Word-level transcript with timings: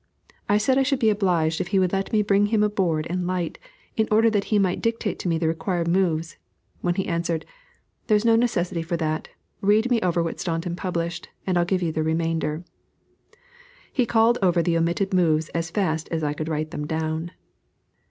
I 0.49 0.57
said 0.57 0.79
I 0.79 0.81
should 0.81 0.97
be 0.97 1.11
obliged 1.11 1.61
if 1.61 1.67
he 1.67 1.77
would 1.77 1.93
let 1.93 2.11
me 2.11 2.23
bring 2.23 2.47
him 2.47 2.63
a 2.63 2.69
board 2.71 3.05
and 3.07 3.27
light, 3.27 3.59
in 3.95 4.07
order 4.09 4.31
that 4.31 4.45
he 4.45 4.57
might 4.57 4.81
dictate 4.81 5.23
me 5.27 5.37
the 5.37 5.47
required 5.47 5.87
moves, 5.87 6.37
when 6.79 6.95
he 6.95 7.05
answered 7.05 7.45
"There's 8.07 8.25
no 8.25 8.35
necessity 8.35 8.81
for 8.81 8.97
that: 8.97 9.27
read 9.61 9.91
me 9.91 10.01
over 10.01 10.23
what 10.23 10.39
Staunton 10.39 10.75
published, 10.75 11.29
and 11.45 11.55
I'll 11.55 11.65
give 11.65 11.83
you 11.83 11.91
the 11.91 12.01
remainder." 12.01 12.63
He 13.93 14.07
called 14.07 14.39
over 14.41 14.63
the 14.63 14.75
omitted 14.75 15.13
moves 15.13 15.49
as 15.49 15.69
fast 15.69 16.09
as 16.09 16.23
I 16.23 16.33
could 16.33 16.47
write 16.49 16.71
them 16.71 16.87
down. 16.87 17.29